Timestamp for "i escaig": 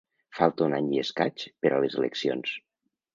0.95-1.43